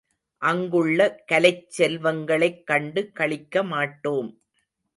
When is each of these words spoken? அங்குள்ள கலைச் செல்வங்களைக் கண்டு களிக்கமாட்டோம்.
அங்குள்ள 0.41 0.99
கலைச் 1.25 1.67
செல்வங்களைக் 1.69 2.63
கண்டு 2.65 3.11
களிக்கமாட்டோம். 3.19 4.31